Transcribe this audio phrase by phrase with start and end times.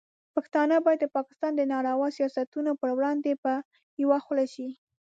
[0.35, 3.53] پښتانه باید د پاکستان د ناوړه سیاستونو پر وړاندې په
[4.03, 4.67] یوه خوله شي.